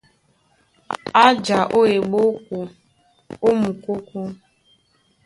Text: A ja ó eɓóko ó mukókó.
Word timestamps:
A 1.23 1.23
ja 1.45 1.59
ó 1.77 1.79
eɓóko 1.95 2.59
ó 3.47 3.49
mukókó. 3.61 4.21